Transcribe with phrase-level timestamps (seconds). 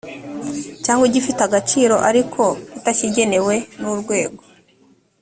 [0.83, 2.43] cyangwa igifite agaciro ariko
[2.77, 4.41] itagikenewe n urwego